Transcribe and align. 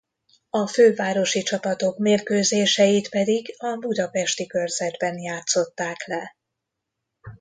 A 0.49 0.67
fővárosi 0.67 1.41
csapatok 1.41 1.97
mérkőzéseit 1.97 3.09
pedig 3.09 3.53
a 3.57 3.77
budapesti 3.77 4.47
körzetben 4.47 5.17
játszották 5.19 6.05
le. 6.05 6.35